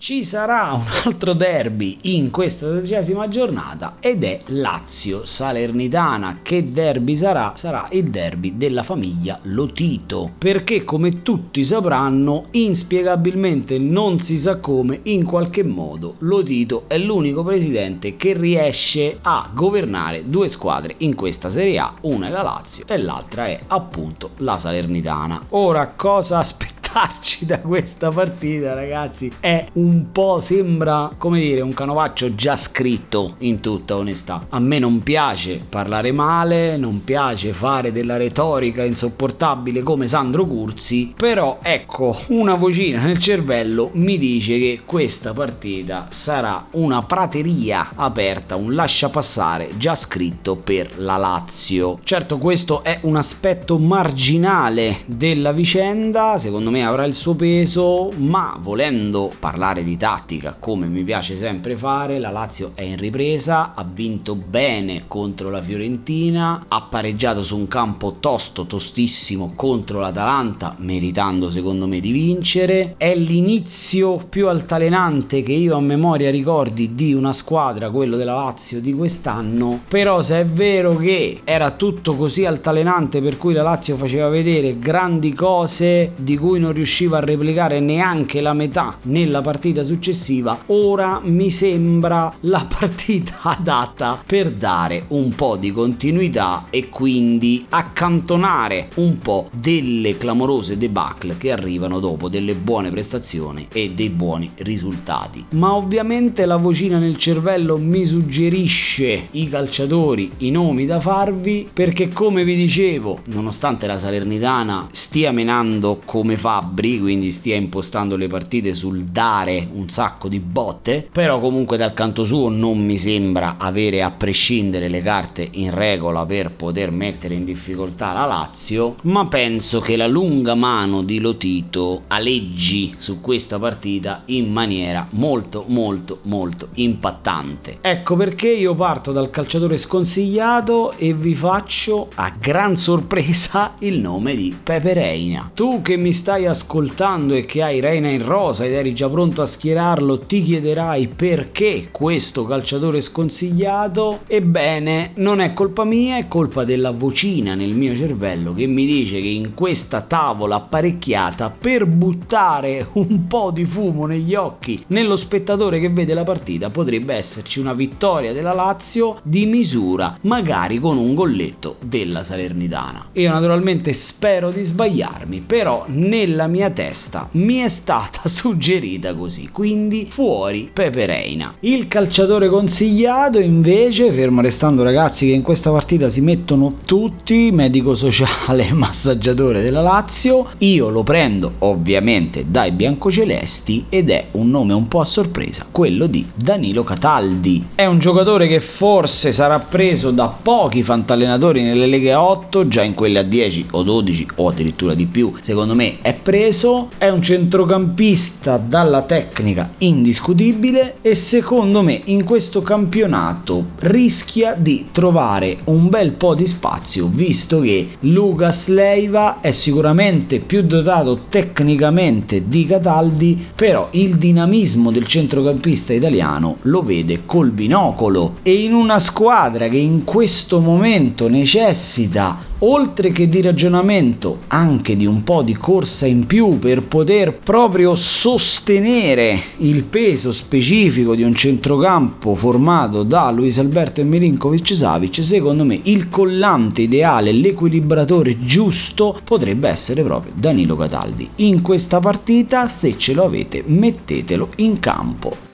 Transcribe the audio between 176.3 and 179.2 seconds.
nella mia testa mi è stata suggerita